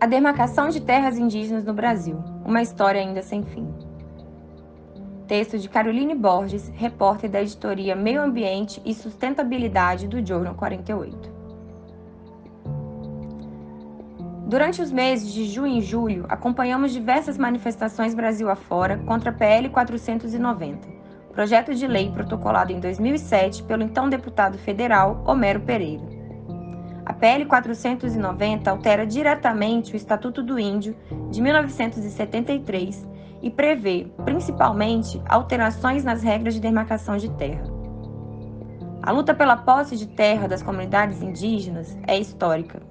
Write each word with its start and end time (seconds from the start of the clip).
A 0.00 0.06
demarcação 0.06 0.68
de 0.68 0.80
terras 0.80 1.18
indígenas 1.18 1.64
no 1.64 1.74
Brasil, 1.74 2.22
uma 2.44 2.62
história 2.62 3.00
ainda 3.00 3.20
sem 3.20 3.42
fim. 3.42 3.66
Texto 5.26 5.58
de 5.58 5.68
Caroline 5.68 6.14
Borges, 6.14 6.68
repórter 6.68 7.28
da 7.28 7.42
editoria 7.42 7.96
Meio 7.96 8.22
Ambiente 8.22 8.80
e 8.84 8.94
Sustentabilidade 8.94 10.06
do 10.06 10.24
Jornal 10.24 10.54
48. 10.54 11.32
Durante 14.46 14.80
os 14.80 14.92
meses 14.92 15.32
de 15.32 15.46
junho 15.46 15.78
e 15.78 15.82
julho, 15.82 16.26
acompanhamos 16.28 16.92
diversas 16.92 17.36
manifestações 17.36 18.14
Brasil 18.14 18.48
afora 18.48 18.98
contra 18.98 19.30
a 19.30 19.34
PL 19.34 19.68
490, 19.68 20.88
projeto 21.32 21.74
de 21.74 21.88
lei 21.88 22.08
protocolado 22.12 22.72
em 22.72 22.78
2007 22.78 23.64
pelo 23.64 23.82
então 23.82 24.08
deputado 24.08 24.58
federal 24.58 25.24
Homero 25.26 25.58
Pereira. 25.58 26.17
A 27.08 27.14
PL 27.14 27.46
490 27.46 28.70
altera 28.70 29.06
diretamente 29.06 29.94
o 29.94 29.96
Estatuto 29.96 30.42
do 30.42 30.58
Índio 30.58 30.94
de 31.30 31.40
1973 31.40 33.08
e 33.40 33.50
prevê, 33.50 34.12
principalmente, 34.26 35.18
alterações 35.26 36.04
nas 36.04 36.22
regras 36.22 36.52
de 36.52 36.60
demarcação 36.60 37.16
de 37.16 37.30
terra. 37.30 37.64
A 39.02 39.10
luta 39.10 39.32
pela 39.32 39.56
posse 39.56 39.96
de 39.96 40.06
terra 40.06 40.46
das 40.46 40.62
comunidades 40.62 41.22
indígenas 41.22 41.96
é 42.06 42.18
histórica. 42.18 42.82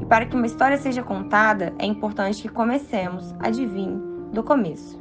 E 0.00 0.06
para 0.06 0.24
que 0.24 0.34
uma 0.34 0.46
história 0.46 0.78
seja 0.78 1.02
contada, 1.02 1.74
é 1.78 1.84
importante 1.84 2.40
que 2.40 2.48
comecemos, 2.48 3.34
adivinhe, 3.40 4.00
do 4.32 4.42
começo. 4.42 4.98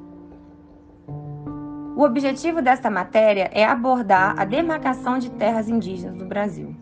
O 1.96 2.04
objetivo 2.04 2.62
desta 2.62 2.90
matéria 2.90 3.50
é 3.54 3.64
abordar 3.64 4.38
a 4.38 4.44
demarcação 4.44 5.18
de 5.18 5.30
terras 5.32 5.70
indígenas 5.70 6.18
no 6.18 6.28
Brasil. 6.28 6.76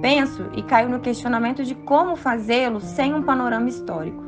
Penso 0.00 0.48
e 0.54 0.62
caio 0.62 0.88
no 0.88 1.00
questionamento 1.00 1.62
de 1.62 1.74
como 1.74 2.16
fazê-lo 2.16 2.80
sem 2.80 3.14
um 3.14 3.22
panorama 3.22 3.68
histórico. 3.68 4.22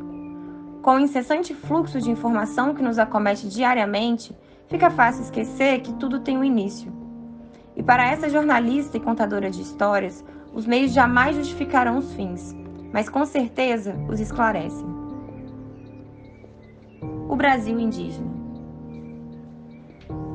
Com 0.83 0.95
o 0.95 0.99
incessante 0.99 1.53
fluxo 1.53 1.99
de 1.99 2.11
informação 2.11 2.75
que 2.75 2.83
nos 2.83 2.99
acomete 2.99 3.47
diariamente, 3.47 4.35
fica 4.67 4.91
fácil 4.91 5.23
esquecer 5.23 5.81
que 5.81 5.93
tudo 5.93 6.19
tem 6.19 6.37
um 6.37 6.43
início. 6.43 6.91
E 7.75 7.81
para 7.81 8.05
essa 8.05 8.29
jornalista 8.29 8.97
e 8.97 8.99
contadora 8.99 9.49
de 9.49 9.61
histórias, 9.61 10.23
os 10.53 10.67
meios 10.67 10.93
jamais 10.93 11.35
justificarão 11.35 11.97
os 11.97 12.13
fins, 12.13 12.55
mas 12.91 13.09
com 13.09 13.25
certeza 13.25 13.95
os 14.07 14.19
esclarecem. 14.19 14.85
O 17.27 17.35
Brasil 17.35 17.79
indígena. 17.79 18.31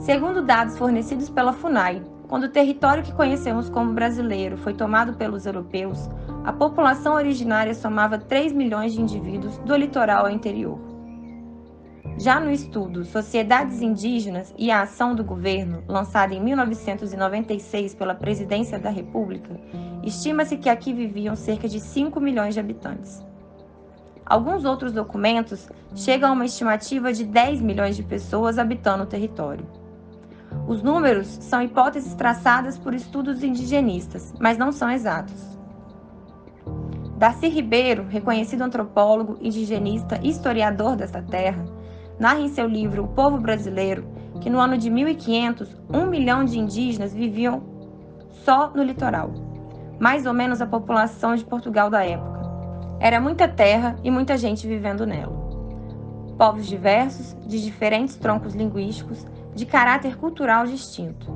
Segundo 0.00 0.42
dados 0.42 0.76
fornecidos 0.76 1.30
pela 1.30 1.52
FUNAI, 1.52 2.02
quando 2.28 2.44
o 2.44 2.48
território 2.50 3.02
que 3.02 3.12
conhecemos 3.12 3.70
como 3.70 3.94
brasileiro 3.94 4.58
foi 4.58 4.74
tomado 4.74 5.14
pelos 5.14 5.46
europeus, 5.46 6.10
a 6.44 6.52
população 6.52 7.14
originária 7.14 7.74
somava 7.74 8.18
3 8.18 8.52
milhões 8.52 8.92
de 8.92 9.00
indivíduos 9.00 9.56
do 9.58 9.74
litoral 9.74 10.26
ao 10.26 10.30
interior. 10.30 10.78
Já 12.18 12.38
no 12.38 12.50
estudo 12.50 13.04
Sociedades 13.04 13.80
Indígenas 13.80 14.52
e 14.58 14.70
a 14.70 14.82
Ação 14.82 15.14
do 15.14 15.24
Governo, 15.24 15.82
lançado 15.88 16.32
em 16.32 16.40
1996 16.42 17.94
pela 17.94 18.14
Presidência 18.14 18.78
da 18.78 18.90
República, 18.90 19.58
estima-se 20.02 20.56
que 20.56 20.68
aqui 20.68 20.92
viviam 20.92 21.34
cerca 21.34 21.68
de 21.68 21.80
5 21.80 22.20
milhões 22.20 22.54
de 22.54 22.60
habitantes. 22.60 23.24
Alguns 24.26 24.64
outros 24.64 24.92
documentos 24.92 25.68
chegam 25.94 26.28
a 26.28 26.32
uma 26.32 26.44
estimativa 26.44 27.10
de 27.12 27.24
10 27.24 27.62
milhões 27.62 27.96
de 27.96 28.02
pessoas 28.02 28.58
habitando 28.58 29.04
o 29.04 29.06
território. 29.06 29.77
Os 30.68 30.82
números 30.82 31.26
são 31.40 31.62
hipóteses 31.62 32.14
traçadas 32.14 32.78
por 32.78 32.94
estudos 32.94 33.42
indigenistas, 33.42 34.34
mas 34.38 34.58
não 34.58 34.70
são 34.70 34.90
exatos. 34.90 35.58
Darcy 37.16 37.48
Ribeiro, 37.48 38.04
reconhecido 38.08 38.62
antropólogo, 38.62 39.38
indigenista 39.40 40.20
e 40.22 40.28
historiador 40.28 40.94
desta 40.94 41.22
terra, 41.22 41.64
narra 42.20 42.40
em 42.40 42.48
seu 42.48 42.68
livro 42.68 43.04
O 43.04 43.08
Povo 43.08 43.38
Brasileiro 43.38 44.06
que 44.40 44.50
no 44.50 44.60
ano 44.60 44.78
de 44.78 44.90
1500, 44.90 45.76
um 45.92 46.06
milhão 46.06 46.44
de 46.44 46.58
indígenas 46.58 47.12
viviam 47.12 47.62
só 48.44 48.70
no 48.70 48.82
litoral, 48.82 49.32
mais 49.98 50.26
ou 50.26 50.32
menos 50.32 50.60
a 50.60 50.66
população 50.66 51.34
de 51.34 51.44
Portugal 51.44 51.90
da 51.90 52.04
época. 52.04 52.38
Era 53.00 53.20
muita 53.20 53.48
terra 53.48 53.96
e 54.04 54.10
muita 54.10 54.36
gente 54.36 54.66
vivendo 54.66 55.06
nela. 55.06 55.36
Povos 56.36 56.66
diversos, 56.66 57.36
de 57.46 57.62
diferentes 57.62 58.16
troncos 58.16 58.54
linguísticos, 58.54 59.26
de 59.58 59.66
caráter 59.66 60.16
cultural 60.16 60.68
distinto. 60.68 61.26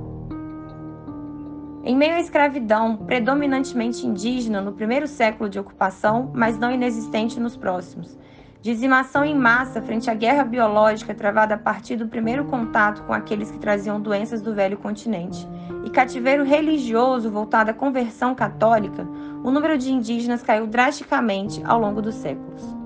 Em 1.83 1.97
meio 1.97 2.15
à 2.15 2.21
escravidão, 2.21 2.97
predominantemente 2.97 4.06
indígena 4.06 4.60
no 4.60 4.72
primeiro 4.72 5.09
século 5.09 5.50
de 5.50 5.59
ocupação, 5.59 6.31
mas 6.33 6.56
não 6.56 6.71
inexistente 6.71 7.41
nos 7.41 7.56
próximos, 7.56 8.16
dizimação 8.60 9.25
em 9.25 9.37
massa 9.37 9.83
frente 9.83 10.09
à 10.09 10.15
guerra 10.15 10.44
biológica 10.44 11.12
travada 11.12 11.56
a 11.56 11.59
partir 11.59 11.97
do 11.97 12.06
primeiro 12.06 12.44
contato 12.44 13.03
com 13.03 13.12
aqueles 13.12 13.50
que 13.50 13.59
traziam 13.59 14.00
doenças 14.00 14.41
do 14.41 14.54
velho 14.54 14.78
continente, 14.78 15.44
e 15.84 15.91
cativeiro 15.91 16.44
religioso 16.44 17.28
voltado 17.28 17.72
à 17.72 17.75
conversão 17.75 18.37
católica, 18.37 19.04
o 19.43 19.50
número 19.50 19.77
de 19.77 19.93
indígenas 19.93 20.44
caiu 20.44 20.69
drasticamente 20.69 21.60
ao 21.65 21.81
longo 21.81 22.00
dos 22.00 22.15
séculos. 22.15 22.81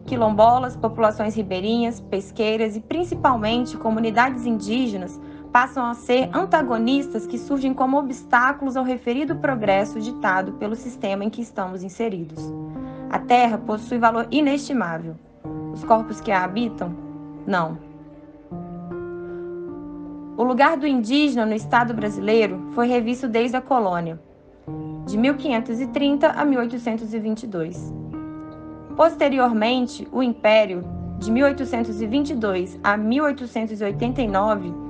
Quilombolas, 0.05 0.75
populações 0.75 1.35
ribeirinhas, 1.35 2.01
pesqueiras 2.01 2.75
e 2.75 2.81
principalmente 2.81 3.77
comunidades 3.77 4.45
indígenas 4.45 5.17
passam 5.49 5.85
a 5.85 5.93
ser 5.93 6.29
antagonistas 6.33 7.25
que 7.25 7.37
surgem 7.37 7.73
como 7.73 7.97
obstáculos 7.97 8.75
ao 8.75 8.83
referido 8.83 9.37
progresso 9.37 10.01
ditado 10.01 10.51
pelo 10.53 10.75
sistema 10.75 11.23
em 11.23 11.29
que 11.29 11.41
estamos 11.41 11.81
inseridos. 11.81 12.43
A 13.09 13.19
terra 13.19 13.57
possui 13.57 13.99
valor 13.99 14.27
inestimável. 14.31 15.15
Os 15.73 15.85
corpos 15.85 16.19
que 16.19 16.31
a 16.31 16.43
habitam 16.43 17.06
não. 17.47 17.79
O 20.37 20.43
lugar 20.43 20.77
do 20.77 20.85
indígena 20.85 21.45
no 21.45 21.53
Estado 21.53 21.93
brasileiro 21.93 22.67
foi 22.75 22.87
revisto 22.87 23.27
desde 23.27 23.57
a 23.57 23.61
colônia, 23.61 24.19
de 25.07 25.17
1530 25.17 26.27
a 26.27 26.45
1822. 26.45 27.91
Posteriormente, 28.95 30.07
o 30.11 30.21
Império, 30.21 30.83
de 31.17 31.31
1822 31.31 32.79
a 32.83 32.95
1889, 32.97 34.87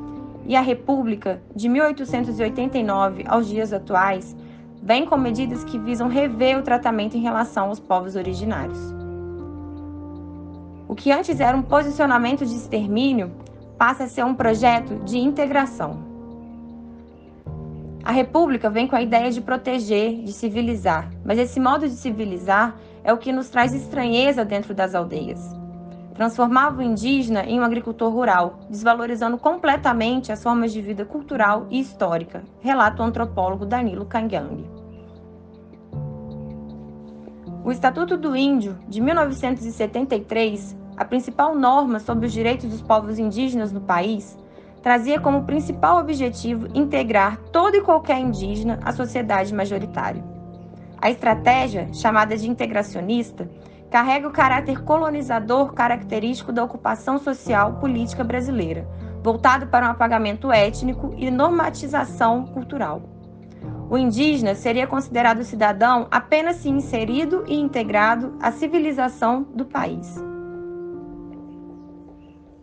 e 0.47 0.55
a 0.55 0.61
República, 0.61 1.41
de 1.53 1.67
1889 1.67 3.25
aos 3.27 3.47
dias 3.47 3.73
atuais, 3.73 4.35
vem 4.81 5.05
com 5.05 5.17
medidas 5.17 5.63
que 5.65 5.77
visam 5.77 6.07
rever 6.07 6.57
o 6.57 6.63
tratamento 6.63 7.17
em 7.17 7.21
relação 7.21 7.67
aos 7.67 7.79
povos 7.79 8.15
originários. 8.15 8.96
O 10.87 10.95
que 10.95 11.11
antes 11.11 11.39
era 11.39 11.55
um 11.55 11.61
posicionamento 11.61 12.45
de 12.45 12.55
extermínio 12.55 13.31
passa 13.77 14.05
a 14.05 14.07
ser 14.07 14.23
um 14.23 14.33
projeto 14.33 14.95
de 15.03 15.17
integração. 15.17 15.99
A 18.03 18.11
República 18.11 18.69
vem 18.69 18.87
com 18.87 18.95
a 18.95 19.01
ideia 19.01 19.29
de 19.29 19.41
proteger, 19.41 20.23
de 20.23 20.31
civilizar, 20.31 21.11
mas 21.25 21.37
esse 21.37 21.59
modo 21.59 21.87
de 21.87 21.93
civilizar 21.93 22.73
é 23.03 23.11
o 23.11 23.17
que 23.17 23.33
nos 23.33 23.49
traz 23.49 23.73
estranheza 23.73 24.45
dentro 24.45 24.73
das 24.73 24.95
aldeias. 24.95 25.55
transformava 26.15 26.79
o 26.79 26.83
indígena 26.83 27.43
em 27.43 27.59
um 27.59 27.63
agricultor 27.63 28.11
rural, 28.11 28.59
desvalorizando 28.69 29.37
completamente 29.37 30.31
as 30.31 30.41
formas 30.41 30.73
de 30.73 30.81
vida 30.81 31.05
cultural 31.05 31.67
e 31.69 31.79
histórica, 31.79 32.43
relata 32.59 33.03
o 33.03 33.05
antropólogo 33.05 33.67
Danilo 33.67 34.03
Kangang. 34.03 34.76
O 37.67 37.71
Estatuto 37.73 38.15
do 38.15 38.33
Índio, 38.33 38.77
de 38.87 39.01
1973, 39.01 40.73
a 40.95 41.03
principal 41.03 41.53
norma 41.53 41.99
sobre 41.99 42.25
os 42.25 42.31
direitos 42.31 42.69
dos 42.69 42.81
povos 42.81 43.19
indígenas 43.19 43.73
no 43.73 43.81
país, 43.81 44.37
trazia 44.81 45.19
como 45.19 45.43
principal 45.43 45.99
objetivo 45.99 46.69
integrar 46.73 47.35
todo 47.51 47.75
e 47.75 47.81
qualquer 47.81 48.21
indígena 48.21 48.79
à 48.85 48.93
sociedade 48.93 49.53
majoritária. 49.53 50.23
A 50.97 51.09
estratégia, 51.09 51.89
chamada 51.91 52.37
de 52.37 52.49
integracionista, 52.49 53.49
carrega 53.91 54.29
o 54.29 54.31
caráter 54.31 54.81
colonizador 54.85 55.73
característico 55.73 56.53
da 56.53 56.63
ocupação 56.63 57.19
social 57.19 57.73
política 57.81 58.23
brasileira, 58.23 58.87
voltado 59.21 59.67
para 59.67 59.87
um 59.87 59.91
apagamento 59.91 60.53
étnico 60.53 61.13
e 61.17 61.29
normatização 61.29 62.45
cultural. 62.45 63.16
O 63.89 63.97
indígena 63.97 64.53
seria 64.53 64.85
considerado 64.85 65.43
cidadão 65.43 66.07
apenas 66.11 66.57
se 66.57 66.69
inserido 66.69 67.45
e 67.47 67.55
integrado 67.55 68.35
à 68.41 68.51
civilização 68.51 69.43
do 69.53 69.65
país. 69.65 70.21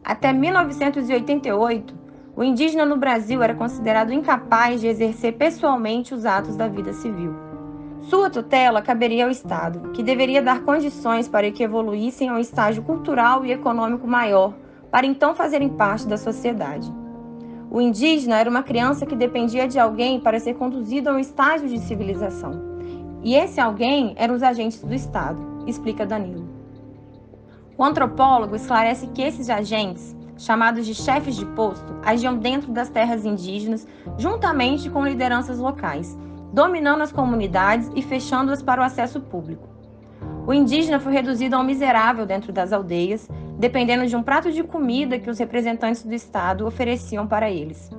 Até 0.05 0.35
1988, 0.35 1.95
o 2.37 2.45
indígena 2.45 2.85
no 2.85 2.99
Brasil 2.99 3.43
era 3.43 3.55
considerado 3.55 4.13
incapaz 4.13 4.83
de 4.83 4.87
exercer 4.87 5.33
pessoalmente 5.33 6.13
os 6.13 6.27
atos 6.27 6.57
da 6.57 6.69
vida 6.69 6.93
civil. 6.93 7.35
Sua 8.03 8.29
tutela 8.29 8.83
caberia 8.83 9.25
ao 9.25 9.31
Estado, 9.31 9.93
que 9.93 10.03
deveria 10.03 10.43
dar 10.43 10.61
condições 10.61 11.27
para 11.27 11.51
que 11.51 11.63
evoluíssem 11.63 12.29
a 12.29 12.35
um 12.35 12.39
estágio 12.39 12.83
cultural 12.83 13.47
e 13.47 13.53
econômico 13.53 14.07
maior, 14.07 14.53
para 14.91 15.07
então 15.07 15.35
fazerem 15.35 15.71
parte 15.71 16.07
da 16.07 16.19
sociedade. 16.19 16.93
O 17.75 17.81
indígena 17.81 18.39
era 18.39 18.49
uma 18.49 18.63
criança 18.63 19.05
que 19.05 19.17
dependia 19.17 19.67
de 19.67 19.81
alguém 19.81 20.21
para 20.21 20.39
ser 20.39 20.55
conduzido 20.55 21.11
a 21.11 21.13
um 21.15 21.19
estágio 21.19 21.69
de 21.69 21.81
civilização. 21.81 22.53
E 23.21 23.35
esse 23.35 23.61
alguém 23.61 24.15
eram 24.17 24.37
os 24.37 24.45
agentes 24.45 24.81
do 24.81 24.95
Estado, 24.95 25.65
explica 25.67 26.07
Danilo. 26.07 26.49
O 27.77 27.83
antropólogo 27.83 28.55
esclarece 28.55 29.09
que 29.09 29.23
esses 29.23 29.51
agentes, 29.51 30.15
chamados 30.39 30.87
de 30.87 30.95
chefes 30.95 31.35
de 31.35 31.45
posto, 31.47 31.97
agiam 32.05 32.39
dentro 32.39 32.71
das 32.71 32.91
terras 32.91 33.25
indígenas 33.25 33.89
juntamente 34.17 34.89
com 34.89 35.05
lideranças 35.05 35.59
locais 35.59 36.17
dominando 36.53 37.03
as 37.03 37.11
comunidades 37.11 37.91
e 37.97 38.03
fechando-as 38.03 38.63
para 38.63 38.81
o 38.81 38.85
acesso 38.85 39.21
público. 39.21 39.74
O 40.47 40.53
indígena 40.53 41.01
foi 41.01 41.13
reduzido 41.13 41.57
a 41.57 41.59
um 41.59 41.65
miserável 41.65 42.27
dentro 42.27 42.53
das 42.53 42.73
aldeias, 42.73 43.29
dependendo 43.59 44.07
de 44.07 44.15
um 44.15 44.23
prato 44.23 44.53
de 44.53 44.63
comida 44.63 45.19
que 45.19 45.31
os 45.31 45.39
representantes 45.39 46.03
do 46.03 46.13
Estado 46.13 46.67
ofereciam 46.67 47.27
para 47.27 47.51
eles. 47.51 47.91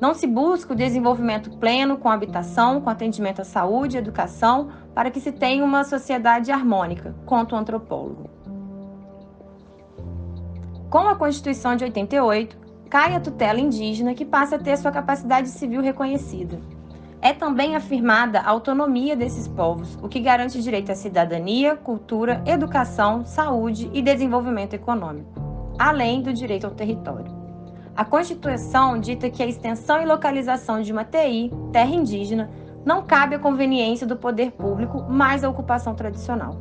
Não 0.00 0.14
se 0.14 0.26
busca 0.26 0.72
o 0.72 0.76
desenvolvimento 0.76 1.50
pleno 1.58 1.96
com 1.96 2.08
habitação, 2.08 2.80
com 2.80 2.90
atendimento 2.90 3.40
à 3.40 3.44
saúde 3.44 3.96
educação, 3.96 4.68
para 4.94 5.10
que 5.10 5.20
se 5.20 5.32
tenha 5.32 5.64
uma 5.64 5.82
sociedade 5.82 6.52
harmônica, 6.52 7.14
conta 7.26 7.56
o 7.56 7.58
antropólogo. 7.58 8.30
Com 10.88 11.08
a 11.08 11.16
Constituição 11.16 11.74
de 11.74 11.84
88, 11.84 12.56
cai 12.88 13.16
a 13.16 13.20
tutela 13.20 13.58
indígena 13.58 14.14
que 14.14 14.24
passa 14.24 14.54
a 14.54 14.58
ter 14.60 14.76
sua 14.76 14.92
capacidade 14.92 15.48
civil 15.48 15.80
reconhecida. 15.80 16.60
É 17.24 17.32
também 17.32 17.74
afirmada 17.74 18.40
a 18.40 18.50
autonomia 18.50 19.16
desses 19.16 19.48
povos, 19.48 19.98
o 20.02 20.10
que 20.10 20.20
garante 20.20 20.60
direito 20.60 20.92
à 20.92 20.94
cidadania, 20.94 21.74
cultura, 21.74 22.42
educação, 22.44 23.24
saúde 23.24 23.90
e 23.94 24.02
desenvolvimento 24.02 24.74
econômico, 24.74 25.32
além 25.78 26.20
do 26.20 26.34
direito 26.34 26.66
ao 26.66 26.72
território. 26.72 27.32
A 27.96 28.04
Constituição 28.04 29.00
dita 29.00 29.30
que 29.30 29.42
a 29.42 29.46
extensão 29.46 30.02
e 30.02 30.04
localização 30.04 30.82
de 30.82 30.92
uma 30.92 31.02
TI, 31.02 31.50
terra 31.72 31.94
indígena, 31.94 32.50
não 32.84 33.00
cabe 33.00 33.36
à 33.36 33.38
conveniência 33.38 34.06
do 34.06 34.16
poder 34.16 34.52
público, 34.52 35.02
mais 35.08 35.42
à 35.42 35.48
ocupação 35.48 35.94
tradicional. 35.94 36.58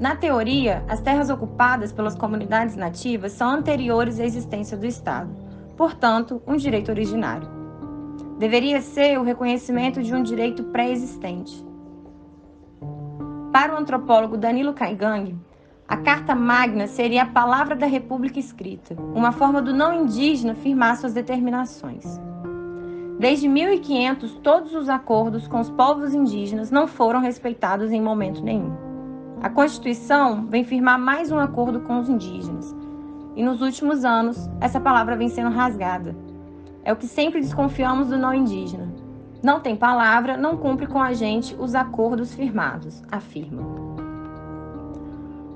Na 0.00 0.16
teoria, 0.16 0.82
as 0.88 1.02
terras 1.02 1.28
ocupadas 1.28 1.92
pelas 1.92 2.14
comunidades 2.14 2.76
nativas 2.76 3.32
são 3.32 3.50
anteriores 3.50 4.18
à 4.18 4.24
existência 4.24 4.74
do 4.74 4.86
Estado, 4.86 5.28
portanto, 5.76 6.40
um 6.46 6.56
direito 6.56 6.90
originário 6.90 7.57
deveria 8.38 8.80
ser 8.80 9.18
o 9.18 9.24
reconhecimento 9.24 10.00
de 10.00 10.14
um 10.14 10.22
direito 10.22 10.62
pré-existente. 10.64 11.66
Para 13.52 13.74
o 13.74 13.76
antropólogo 13.76 14.36
Danilo 14.36 14.72
Caigang, 14.72 15.36
a 15.88 15.96
Carta 15.96 16.34
Magna 16.34 16.86
seria 16.86 17.22
a 17.22 17.26
palavra 17.26 17.74
da 17.74 17.86
República 17.86 18.38
escrita, 18.38 18.94
uma 19.14 19.32
forma 19.32 19.60
do 19.60 19.74
não 19.74 20.02
indígena 20.02 20.54
firmar 20.54 20.96
suas 20.96 21.14
determinações. 21.14 22.04
Desde 23.18 23.48
1500, 23.48 24.34
todos 24.36 24.72
os 24.72 24.88
acordos 24.88 25.48
com 25.48 25.58
os 25.58 25.70
povos 25.70 26.14
indígenas 26.14 26.70
não 26.70 26.86
foram 26.86 27.20
respeitados 27.20 27.90
em 27.90 28.00
momento 28.00 28.44
nenhum. 28.44 28.72
A 29.42 29.50
Constituição 29.50 30.46
vem 30.46 30.62
firmar 30.62 30.98
mais 30.98 31.32
um 31.32 31.38
acordo 31.38 31.80
com 31.80 31.98
os 31.98 32.08
indígenas, 32.08 32.76
e 33.34 33.42
nos 33.42 33.60
últimos 33.60 34.04
anos, 34.04 34.48
essa 34.60 34.78
palavra 34.78 35.16
vem 35.16 35.28
sendo 35.28 35.50
rasgada 35.50 36.14
é 36.84 36.92
o 36.92 36.96
que 36.96 37.06
sempre 37.06 37.40
desconfiamos 37.40 38.08
do 38.08 38.18
não 38.18 38.32
indígena. 38.32 38.88
Não 39.42 39.60
tem 39.60 39.76
palavra, 39.76 40.36
não 40.36 40.56
cumpre 40.56 40.86
com 40.86 41.00
a 41.00 41.12
gente 41.12 41.54
os 41.58 41.74
acordos 41.74 42.34
firmados, 42.34 43.02
afirma. 43.10 43.62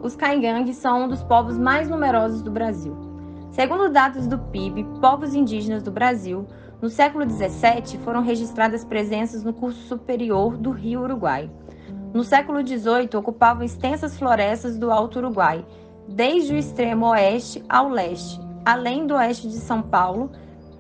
Os 0.03 0.15
Caingangues 0.17 0.77
são 0.77 1.05
um 1.05 1.09
dos 1.09 1.23
povos 1.23 1.59
mais 1.59 1.89
numerosos 1.89 2.43
do 2.43 2.51
Brasil. 2.51 2.97
Segundo 3.51 3.89
dados 3.89 4.27
do 4.27 4.39
PIB, 4.39 4.85
povos 5.01 5.35
indígenas 5.35 5.83
do 5.83 5.91
Brasil, 5.91 6.47
no 6.81 6.89
século 6.89 7.29
XVII 7.29 7.99
foram 8.03 8.23
registradas 8.23 8.85
presenças 8.85 9.45
no 9.45 9.53
curso 9.53 9.81
superior 9.87 10.57
do 10.57 10.71
rio 10.71 11.03
Uruguai. 11.03 11.51
No 12.13 12.25
século 12.25 12.67
XVIII, 12.67 13.17
ocupavam 13.17 13.63
extensas 13.63 14.19
florestas 14.19 14.79
do 14.79 14.91
Alto 14.91 15.19
Uruguai, 15.19 15.65
desde 16.09 16.53
o 16.53 16.57
extremo 16.57 17.07
oeste 17.07 17.63
ao 17.69 17.89
leste, 17.89 18.41
além 18.65 19.07
do 19.07 19.15
oeste 19.15 19.49
de 19.49 19.57
São 19.57 19.83
Paulo 19.83 20.31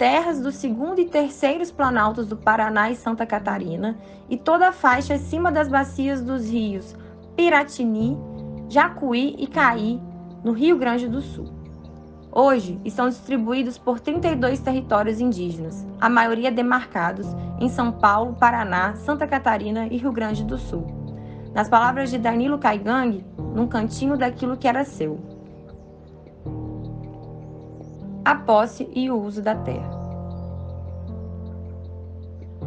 terras 0.02 0.40
do 0.40 0.50
segundo 0.50 1.00
e 1.00 1.04
terceiros 1.04 1.70
planaltos 1.70 2.26
do 2.26 2.36
Paraná 2.36 2.90
e 2.90 2.96
Santa 2.96 3.24
Catarina 3.24 3.96
e 4.28 4.36
toda 4.36 4.70
a 4.70 4.72
faixa 4.72 5.14
acima 5.14 5.52
das 5.52 5.68
bacias 5.68 6.20
dos 6.20 6.50
rios 6.50 6.96
Piratini, 7.36 8.18
Jacuí 8.68 9.36
e 9.38 9.46
Caí, 9.46 10.02
no 10.42 10.50
Rio 10.50 10.76
Grande 10.76 11.06
do 11.06 11.20
Sul. 11.20 11.46
Hoje 12.32 12.80
estão 12.84 13.08
distribuídos 13.08 13.78
por 13.78 14.00
32 14.00 14.58
territórios 14.58 15.20
indígenas, 15.20 15.86
a 16.00 16.08
maioria 16.08 16.50
demarcados 16.50 17.28
em 17.60 17.68
São 17.68 17.92
Paulo, 17.92 18.34
Paraná, 18.34 18.96
Santa 18.96 19.24
Catarina 19.24 19.86
e 19.86 19.98
Rio 19.98 20.10
Grande 20.10 20.42
do 20.42 20.58
Sul. 20.58 20.84
Nas 21.54 21.68
palavras 21.68 22.10
de 22.10 22.18
Danilo 22.18 22.58
Caigang, 22.58 23.24
num 23.54 23.68
cantinho 23.68 24.16
daquilo 24.16 24.56
que 24.56 24.66
era 24.66 24.84
seu 24.84 25.20
a 28.24 28.36
posse 28.36 28.88
e 28.94 29.10
o 29.10 29.20
uso 29.20 29.42
da 29.42 29.54
terra. 29.54 30.01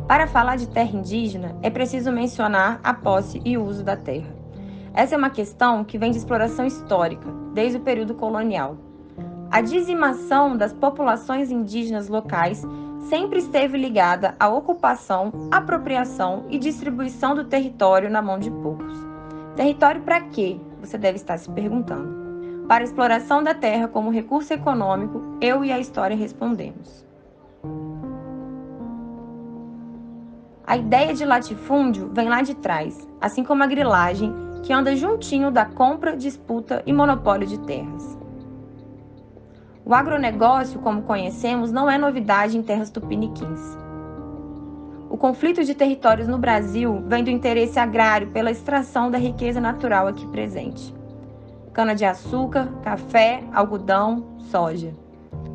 Para 0.07 0.27
falar 0.27 0.55
de 0.55 0.67
terra 0.67 0.97
indígena, 0.97 1.55
é 1.63 1.69
preciso 1.69 2.11
mencionar 2.11 2.79
a 2.83 2.93
posse 2.93 3.41
e 3.43 3.57
o 3.57 3.65
uso 3.65 3.83
da 3.83 3.95
terra. 3.95 4.33
Essa 4.93 5.15
é 5.15 5.17
uma 5.17 5.29
questão 5.29 5.83
que 5.83 5.97
vem 5.97 6.11
de 6.11 6.17
exploração 6.17 6.65
histórica, 6.65 7.27
desde 7.53 7.77
o 7.77 7.81
período 7.81 8.13
colonial. 8.13 8.77
A 9.51 9.61
dizimação 9.61 10.55
das 10.55 10.73
populações 10.73 11.51
indígenas 11.51 12.07
locais 12.07 12.63
sempre 13.09 13.39
esteve 13.39 13.77
ligada 13.77 14.35
à 14.39 14.47
ocupação, 14.47 15.31
apropriação 15.51 16.45
e 16.49 16.57
distribuição 16.57 17.35
do 17.35 17.45
território 17.45 18.09
na 18.09 18.21
mão 18.21 18.39
de 18.39 18.49
poucos. 18.49 18.97
Território 19.55 20.01
para 20.01 20.21
quê? 20.21 20.59
Você 20.81 20.97
deve 20.97 21.17
estar 21.17 21.37
se 21.37 21.49
perguntando. 21.49 22.65
Para 22.67 22.83
a 22.83 22.85
exploração 22.85 23.43
da 23.43 23.53
terra 23.53 23.87
como 23.87 24.11
recurso 24.11 24.53
econômico, 24.53 25.21
eu 25.39 25.63
e 25.63 25.71
a 25.71 25.79
história 25.79 26.15
respondemos. 26.15 27.04
A 30.67 30.77
ideia 30.77 31.13
de 31.13 31.23
latifúndio 31.23 32.09
vem 32.13 32.27
lá 32.27 32.41
de 32.41 32.55
trás, 32.55 33.07
assim 33.21 33.43
como 33.43 33.63
a 33.63 33.67
grilagem, 33.67 34.33
que 34.63 34.73
anda 34.73 34.95
juntinho 34.95 35.51
da 35.51 35.65
compra, 35.65 36.17
disputa 36.17 36.81
e 36.85 36.91
monopólio 36.91 37.47
de 37.47 37.59
terras. 37.59 38.17
O 39.85 39.93
agronegócio, 39.93 40.79
como 40.79 41.03
conhecemos, 41.03 41.71
não 41.71 41.89
é 41.89 41.97
novidade 41.97 42.57
em 42.57 42.63
terras 42.63 42.89
tupiniquins. 42.89 43.77
O 45.09 45.17
conflito 45.17 45.63
de 45.63 45.75
territórios 45.75 46.27
no 46.27 46.39
Brasil 46.39 47.03
vem 47.07 47.23
do 47.23 47.29
interesse 47.29 47.77
agrário 47.77 48.31
pela 48.31 48.49
extração 48.49 49.11
da 49.11 49.19
riqueza 49.19 49.61
natural 49.61 50.07
aqui 50.07 50.25
presente 50.27 50.95
cana-de-açúcar, 51.75 52.69
café, 52.81 53.43
algodão, 53.53 54.37
soja. 54.49 54.95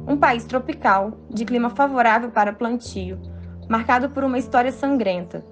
Um 0.07 0.19
país 0.19 0.45
tropical, 0.45 1.15
de 1.31 1.47
clima 1.47 1.71
favorável 1.71 2.31
para 2.31 2.53
plantio, 2.53 3.19
marcado 3.71 4.11
por 4.11 4.25
uma 4.25 4.37
história 4.37 4.73
sangrenta. 4.73 5.45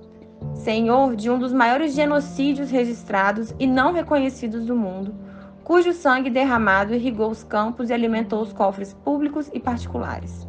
Senhor 0.53 1.15
de 1.15 1.31
um 1.31 1.39
dos 1.39 1.53
maiores 1.53 1.95
genocídios 1.95 2.69
registrados 2.69 3.55
e 3.61 3.67
não 3.67 3.93
reconhecidos 3.93 4.67
do 4.67 4.75
mundo, 4.75 5.15
cujo 5.63 5.93
sangue 5.93 6.29
derramado 6.29 6.93
irrigou 6.93 7.31
os 7.31 7.45
campos 7.45 7.91
e 7.91 7.93
alimentou 7.93 8.43
os 8.43 8.53
cofres 8.53 8.93
públicos 8.93 9.49
e 9.55 9.61
particulares. 9.61 10.49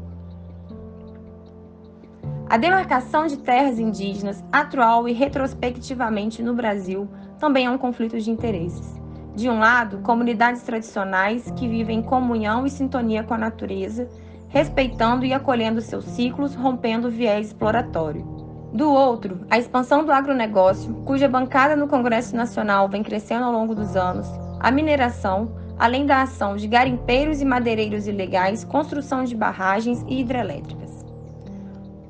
A 2.49 2.57
demarcação 2.57 3.27
de 3.27 3.37
terras 3.37 3.77
indígenas, 3.77 4.43
atual 4.51 5.07
e 5.07 5.13
retrospectivamente 5.13 6.41
no 6.41 6.55
Brasil, 6.55 7.07
também 7.37 7.67
é 7.67 7.69
um 7.69 7.77
conflito 7.77 8.19
de 8.19 8.31
interesses. 8.31 8.99
De 9.35 9.47
um 9.47 9.59
lado, 9.59 9.99
comunidades 9.99 10.63
tradicionais 10.63 11.51
que 11.51 11.67
vivem 11.67 11.99
em 11.99 12.03
comunhão 12.03 12.65
e 12.65 12.69
sintonia 12.71 13.23
com 13.23 13.35
a 13.35 13.37
natureza, 13.37 14.09
respeitando 14.49 15.25
e 15.25 15.33
acolhendo 15.33 15.79
seus 15.79 16.05
ciclos, 16.05 16.55
rompendo 16.55 17.07
o 17.07 17.11
viés 17.11 17.47
exploratório. 17.47 18.39
Do 18.73 18.91
outro, 18.91 19.45
a 19.49 19.57
expansão 19.57 20.03
do 20.03 20.11
agronegócio, 20.11 20.93
cuja 21.05 21.27
bancada 21.27 21.75
no 21.75 21.87
Congresso 21.87 22.35
Nacional 22.35 22.89
vem 22.89 23.01
crescendo 23.01 23.45
ao 23.45 23.51
longo 23.51 23.73
dos 23.73 23.95
anos, 23.95 24.27
a 24.59 24.69
mineração, 24.69 25.51
além 25.77 26.05
da 26.05 26.21
ação 26.21 26.55
de 26.55 26.67
garimpeiros 26.67 27.41
e 27.41 27.45
madeireiros 27.45 28.07
ilegais, 28.07 28.63
construção 28.63 29.23
de 29.23 29.35
barragens 29.35 30.03
e 30.07 30.19
hidrelétricas. 30.19 31.05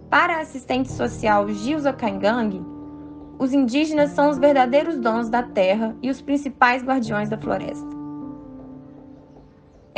Para 0.09 0.37
a 0.37 0.41
assistente 0.41 0.91
social 0.91 1.47
Gilza 1.49 1.93
Kaingang, 1.93 2.61
os 3.37 3.53
indígenas 3.53 4.11
são 4.11 4.29
os 4.29 4.37
verdadeiros 4.37 4.99
donos 4.99 5.29
da 5.29 5.43
terra 5.43 5.95
e 6.01 6.09
os 6.09 6.21
principais 6.21 6.83
guardiões 6.83 7.29
da 7.29 7.37
floresta. 7.37 7.98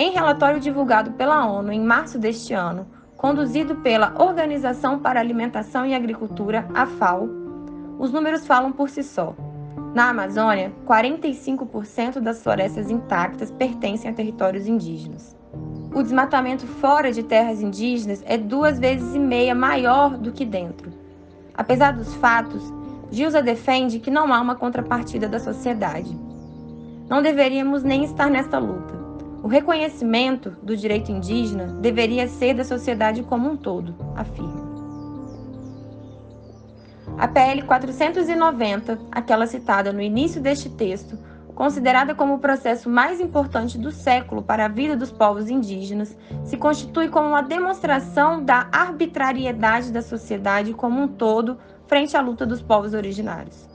Em 0.02 0.10
relatório 0.10 0.60
divulgado 0.60 1.12
pela 1.12 1.46
ONU 1.46 1.72
em 1.72 1.80
março 1.80 2.18
deste 2.18 2.56
ano, 2.56 2.88
conduzido 3.16 3.76
pela 3.76 4.16
Organização 4.18 4.98
para 4.98 5.20
Alimentação 5.20 5.86
e 5.86 5.94
Agricultura, 5.94 6.68
a 6.74 6.88
FAO, 6.88 7.30
os 8.00 8.12
números 8.12 8.48
falam 8.48 8.72
por 8.72 8.90
si 8.90 9.04
só. 9.04 9.36
Na 9.94 10.10
Amazônia, 10.10 10.74
45% 10.88 12.20
das 12.20 12.42
florestas 12.42 12.90
intactas 12.90 13.52
pertencem 13.52 14.10
a 14.10 14.14
territórios 14.16 14.66
indígenas 14.66 15.40
o 15.94 16.02
desmatamento 16.02 16.66
fora 16.66 17.12
de 17.12 17.22
terras 17.22 17.62
indígenas 17.62 18.24
é 18.26 18.38
duas 18.38 18.80
vezes 18.80 19.14
e 19.14 19.20
meia 19.20 19.54
maior 19.54 20.18
do 20.18 20.32
que 20.32 20.46
dentro. 20.46 20.90
Apesar 21.54 21.92
dos 21.92 22.16
fatos, 22.16 22.64
Gilza 23.12 23.44
defende 23.44 24.00
que 24.00 24.10
não 24.10 24.34
há 24.34 24.40
uma 24.40 24.56
contrapartida 24.56 25.28
da 25.28 25.38
sociedade. 25.38 26.18
Não 27.10 27.22
deveríamos 27.22 27.84
nem 27.84 28.06
estar 28.06 28.30
nesta 28.30 28.58
luta. 28.58 29.01
O 29.44 29.48
reconhecimento 29.48 30.52
do 30.62 30.78
direito 30.78 31.12
indígena 31.12 31.66
deveria 31.66 32.28
ser 32.28 32.54
da 32.54 32.64
sociedade 32.64 33.24
como 33.24 33.50
um 33.50 33.58
todo, 33.58 33.96
afirma. 34.16 34.70
A 37.18 37.28
PL 37.28 37.64
490, 37.64 39.00
aquela 39.12 39.48
citada 39.48 39.92
no 39.92 40.02
início 40.02 40.40
deste 40.40 40.70
texto, 40.70 41.18
considerada 41.56 42.14
como 42.14 42.36
o 42.36 42.40
processo 42.40 42.88
mais 42.88 43.20
importante 43.20 43.80
do 43.80 43.92
século 43.92 44.44
para 44.44 44.66
a 44.66 44.70
vida 44.70 44.96
dos 44.96 45.12
povos 45.12 45.50
indígenas, 45.50 46.16
se 46.44 46.56
constitui 46.56 47.10
como 47.10 47.30
uma 47.30 47.42
demonstração 47.42 48.44
da 48.44 48.68
arbitrariedade 48.72 49.92
da 49.92 50.04
sociedade 50.04 50.74
como 50.74 51.02
um 51.02 51.08
todo 51.08 51.58
frente 51.88 52.16
à 52.16 52.22
luta 52.22 52.46
dos 52.46 52.62
povos 52.62 52.94
originários. 52.94 53.71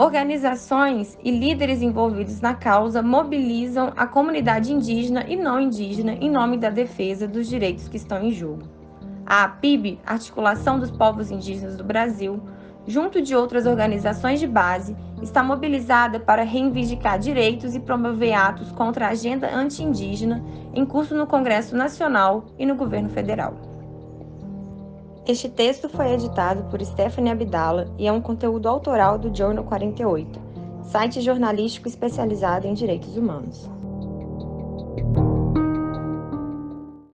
Organizações 0.00 1.18
e 1.22 1.30
líderes 1.30 1.82
envolvidos 1.82 2.40
na 2.40 2.54
causa 2.54 3.02
mobilizam 3.02 3.92
a 3.94 4.06
comunidade 4.06 4.72
indígena 4.72 5.26
e 5.28 5.36
não 5.36 5.60
indígena 5.60 6.14
em 6.14 6.30
nome 6.30 6.56
da 6.56 6.70
defesa 6.70 7.28
dos 7.28 7.46
direitos 7.46 7.86
que 7.86 7.98
estão 7.98 8.22
em 8.22 8.32
jogo. 8.32 8.62
A 9.26 9.44
APIB, 9.44 10.00
Articulação 10.06 10.78
dos 10.78 10.90
Povos 10.90 11.30
Indígenas 11.30 11.76
do 11.76 11.84
Brasil, 11.84 12.40
junto 12.86 13.20
de 13.20 13.36
outras 13.36 13.66
organizações 13.66 14.40
de 14.40 14.46
base, 14.46 14.96
está 15.20 15.42
mobilizada 15.42 16.18
para 16.18 16.44
reivindicar 16.44 17.18
direitos 17.18 17.74
e 17.74 17.80
promover 17.80 18.32
atos 18.32 18.72
contra 18.72 19.04
a 19.04 19.10
agenda 19.10 19.54
anti-indígena 19.54 20.42
em 20.72 20.86
curso 20.86 21.14
no 21.14 21.26
Congresso 21.26 21.76
Nacional 21.76 22.46
e 22.58 22.64
no 22.64 22.74
governo 22.74 23.10
federal. 23.10 23.69
Este 25.26 25.48
texto 25.48 25.88
foi 25.88 26.12
editado 26.12 26.64
por 26.70 26.82
Stephanie 26.84 27.30
Abdala 27.30 27.92
e 27.98 28.06
é 28.06 28.12
um 28.12 28.20
conteúdo 28.20 28.68
autoral 28.68 29.18
do 29.18 29.34
Journal 29.34 29.64
48, 29.64 30.40
site 30.82 31.20
jornalístico 31.20 31.86
especializado 31.86 32.66
em 32.66 32.74
direitos 32.74 33.16
humanos. 33.16 33.70